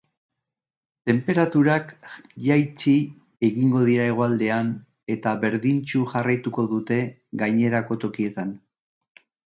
Tenperaturak 1.09 1.91
jaitsi 2.47 2.95
egingo 3.49 3.83
dira 3.91 4.09
hegoaldean, 4.13 4.73
eta 5.19 5.37
berdintsu 5.45 6.05
jarraituko 6.17 6.69
dute 6.75 7.03
gainerako 7.45 8.01
tokietan. 8.07 8.61